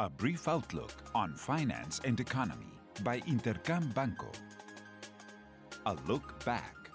A 0.00 0.10
brief 0.10 0.48
outlook 0.48 0.90
on 1.14 1.36
finance 1.36 2.00
and 2.04 2.18
economy 2.18 2.80
by 3.04 3.20
Intercam 3.20 3.94
Banco. 3.94 4.26
A 5.86 5.94
look 6.08 6.44
back. 6.44 6.90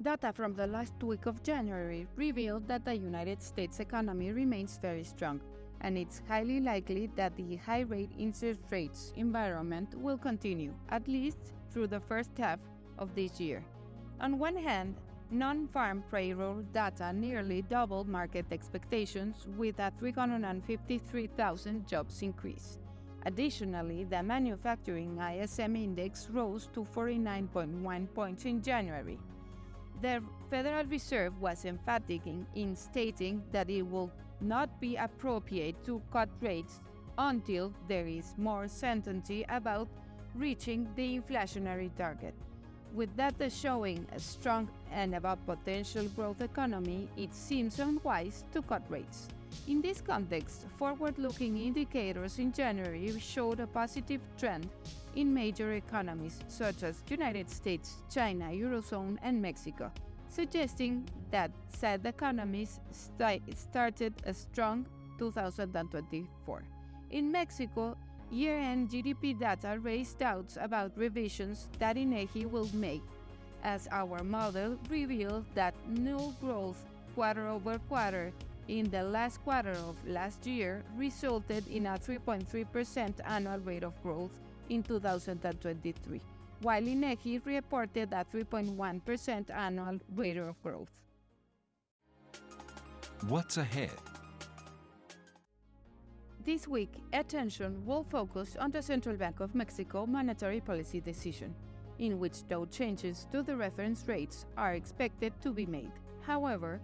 Data 0.00 0.32
from 0.32 0.54
the 0.54 0.66
last 0.66 0.94
week 1.02 1.26
of 1.26 1.42
January 1.42 2.06
revealed 2.16 2.66
that 2.66 2.86
the 2.86 2.96
United 2.96 3.42
States 3.42 3.78
economy 3.78 4.32
remains 4.32 4.78
very 4.80 5.04
strong, 5.04 5.38
and 5.82 5.98
it's 5.98 6.22
highly 6.28 6.60
likely 6.60 7.10
that 7.14 7.36
the 7.36 7.56
high 7.56 7.82
rate 7.82 8.12
interest 8.18 8.62
rates 8.70 9.12
environment 9.14 9.94
will 9.94 10.16
continue, 10.16 10.72
at 10.88 11.06
least 11.06 11.52
through 11.70 11.88
the 11.88 12.00
first 12.00 12.30
half 12.38 12.58
of 12.96 13.14
this 13.14 13.38
year. 13.38 13.62
On 14.18 14.38
one 14.38 14.56
hand, 14.56 14.96
non 15.32 15.66
farm 15.66 16.04
payroll 16.10 16.62
data 16.74 17.10
nearly 17.12 17.62
doubled 17.62 18.06
market 18.06 18.44
expectations 18.52 19.46
with 19.56 19.78
a 19.78 19.90
353,000 19.98 21.88
jobs 21.88 22.20
increase. 22.20 22.78
Additionally, 23.24 24.04
the 24.04 24.22
manufacturing 24.22 25.18
ISM 25.18 25.74
index 25.76 26.28
rose 26.30 26.68
to 26.74 26.84
49.1 26.84 28.14
points 28.14 28.44
in 28.44 28.60
January. 28.60 29.18
The 30.02 30.22
Federal 30.50 30.84
Reserve 30.84 31.40
was 31.40 31.64
emphatic 31.64 32.26
in, 32.26 32.46
in 32.54 32.76
stating 32.76 33.42
that 33.52 33.70
it 33.70 33.82
will 33.82 34.12
not 34.40 34.80
be 34.80 34.96
appropriate 34.96 35.82
to 35.84 36.02
cut 36.12 36.28
rates 36.40 36.80
until 37.16 37.72
there 37.88 38.06
is 38.06 38.34
more 38.36 38.68
certainty 38.68 39.46
about 39.48 39.88
reaching 40.34 40.88
the 40.96 41.18
inflationary 41.20 41.94
target. 41.96 42.34
With 42.94 43.16
data 43.16 43.48
showing 43.48 44.06
a 44.14 44.20
strong 44.20 44.68
and 44.92 45.14
above 45.14 45.38
potential 45.46 46.04
growth 46.14 46.42
economy, 46.42 47.08
it 47.16 47.32
seems 47.34 47.78
unwise 47.78 48.44
to 48.52 48.60
cut 48.60 48.82
rates. 48.90 49.28
In 49.66 49.80
this 49.80 50.02
context, 50.02 50.66
forward 50.76 51.18
looking 51.18 51.56
indicators 51.56 52.38
in 52.38 52.52
January 52.52 53.18
showed 53.18 53.60
a 53.60 53.66
positive 53.66 54.20
trend 54.36 54.68
in 55.16 55.32
major 55.32 55.72
economies 55.72 56.40
such 56.48 56.82
as 56.82 57.02
United 57.08 57.48
States, 57.48 57.96
China, 58.10 58.50
Eurozone, 58.50 59.16
and 59.22 59.40
Mexico, 59.40 59.90
suggesting 60.28 61.08
that 61.30 61.50
said 61.68 62.04
economies 62.04 62.80
st- 62.90 63.42
started 63.56 64.12
a 64.26 64.34
strong 64.34 64.86
2024. 65.18 66.62
In 67.10 67.32
Mexico, 67.32 67.96
year 68.32 68.58
end 68.58 68.88
GDP 68.90 69.38
data 69.38 69.78
raised 69.80 70.18
doubts 70.18 70.56
about 70.60 70.90
revisions 70.96 71.68
that 71.78 71.96
INEGI 71.96 72.50
will 72.50 72.68
make, 72.72 73.02
as 73.62 73.86
our 73.92 74.22
model 74.24 74.78
revealed 74.88 75.44
that 75.54 75.74
no 75.86 76.34
growth 76.40 76.82
quarter 77.14 77.46
over 77.46 77.78
quarter 77.88 78.32
in 78.68 78.88
the 78.90 79.02
last 79.02 79.42
quarter 79.44 79.72
of 79.72 79.96
last 80.06 80.46
year 80.46 80.82
resulted 80.96 81.66
in 81.68 81.86
a 81.86 81.98
3.3% 81.98 83.12
annual 83.26 83.58
rate 83.58 83.84
of 83.84 83.92
growth 84.02 84.30
in 84.70 84.82
2023, 84.82 86.20
while 86.62 86.82
INEGI 86.82 87.44
reported 87.44 88.12
a 88.12 88.24
3.1% 88.32 89.50
annual 89.50 90.00
rate 90.16 90.38
of 90.38 90.60
growth. 90.62 90.88
What's 93.28 93.58
ahead? 93.58 93.90
This 96.44 96.66
week, 96.66 97.00
attention 97.12 97.86
will 97.86 98.02
focus 98.02 98.56
on 98.58 98.72
the 98.72 98.82
Central 98.82 99.16
Bank 99.16 99.38
of 99.38 99.54
Mexico 99.54 100.06
monetary 100.06 100.60
policy 100.60 101.00
decision, 101.00 101.54
in 102.00 102.18
which 102.18 102.42
no 102.50 102.64
changes 102.64 103.28
to 103.30 103.44
the 103.44 103.56
reference 103.56 104.08
rates 104.08 104.44
are 104.56 104.74
expected 104.74 105.32
to 105.40 105.52
be 105.52 105.66
made. 105.66 105.92
However, 106.22 106.80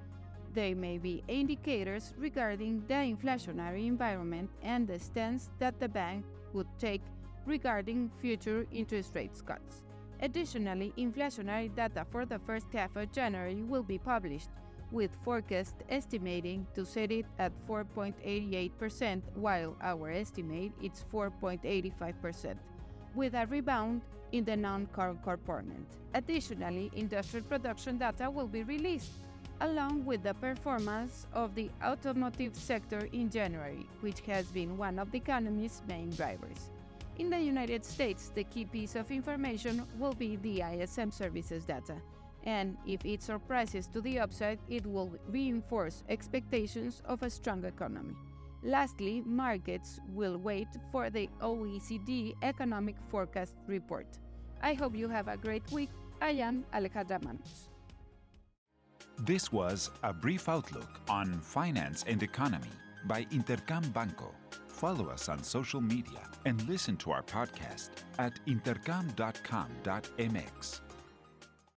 there 0.54 0.76
may 0.76 0.98
be 0.98 1.24
indicators 1.26 2.14
regarding 2.16 2.84
the 2.86 2.94
inflationary 2.94 3.88
environment 3.88 4.48
and 4.62 4.86
the 4.86 5.00
stance 5.00 5.50
that 5.58 5.80
the 5.80 5.88
bank 5.88 6.24
would 6.52 6.68
take 6.78 7.02
regarding 7.44 8.12
future 8.20 8.64
interest 8.70 9.12
rate 9.16 9.42
cuts. 9.44 9.82
Additionally, 10.20 10.92
inflationary 10.96 11.74
data 11.74 12.06
for 12.12 12.24
the 12.24 12.38
first 12.38 12.66
half 12.72 12.94
of 12.94 13.10
January 13.10 13.62
will 13.62 13.82
be 13.82 13.98
published, 13.98 14.50
with 14.90 15.10
forecast 15.24 15.76
estimating 15.88 16.66
to 16.74 16.84
set 16.84 17.10
it 17.10 17.26
at 17.38 17.52
4.88%, 17.66 19.22
while 19.34 19.76
our 19.82 20.10
estimate 20.10 20.72
is 20.82 21.04
4.85%, 21.12 22.56
with 23.14 23.34
a 23.34 23.46
rebound 23.46 24.02
in 24.32 24.44
the 24.44 24.56
non-core 24.56 25.16
component. 25.22 25.86
Additionally, 26.14 26.90
industrial 26.94 27.44
production 27.46 27.98
data 27.98 28.30
will 28.30 28.48
be 28.48 28.62
released, 28.62 29.12
along 29.60 30.04
with 30.04 30.22
the 30.22 30.34
performance 30.34 31.26
of 31.32 31.54
the 31.54 31.70
automotive 31.82 32.54
sector 32.54 33.08
in 33.12 33.30
January, 33.30 33.86
which 34.00 34.20
has 34.20 34.46
been 34.46 34.76
one 34.76 34.98
of 34.98 35.10
the 35.10 35.18
economy's 35.18 35.82
main 35.88 36.10
drivers. 36.10 36.70
In 37.18 37.30
the 37.30 37.40
United 37.40 37.84
States, 37.84 38.30
the 38.34 38.44
key 38.44 38.64
piece 38.64 38.94
of 38.94 39.10
information 39.10 39.84
will 39.98 40.14
be 40.14 40.36
the 40.36 40.62
ISM 40.62 41.10
services 41.10 41.64
data, 41.64 41.96
and 42.44 42.76
if 42.86 43.04
it 43.04 43.22
surprises 43.22 43.86
to 43.88 44.00
the 44.00 44.18
upside, 44.18 44.58
it 44.68 44.86
will 44.86 45.12
reinforce 45.28 46.02
expectations 46.08 47.02
of 47.04 47.22
a 47.22 47.30
strong 47.30 47.64
economy. 47.64 48.14
Lastly, 48.62 49.22
markets 49.24 50.00
will 50.08 50.38
wait 50.38 50.68
for 50.90 51.10
the 51.10 51.28
OECD 51.40 52.34
economic 52.42 52.96
forecast 53.08 53.54
report. 53.66 54.06
I 54.62 54.74
hope 54.74 54.96
you 54.96 55.08
have 55.08 55.28
a 55.28 55.36
great 55.36 55.70
week. 55.70 55.90
I 56.20 56.30
am 56.30 56.64
Alejandra 56.74 57.22
Manos. 57.22 57.68
This 59.20 59.52
was 59.52 59.90
a 60.02 60.12
brief 60.12 60.48
outlook 60.48 61.00
on 61.08 61.40
finance 61.40 62.04
and 62.06 62.22
economy 62.22 62.70
by 63.04 63.24
Intercam 63.26 63.92
Banco. 63.92 64.34
Follow 64.68 65.08
us 65.08 65.28
on 65.28 65.42
social 65.42 65.80
media 65.80 66.20
and 66.44 66.68
listen 66.68 66.96
to 66.98 67.10
our 67.10 67.22
podcast 67.22 67.90
at 68.18 68.38
intercam.com.mx. 68.46 70.80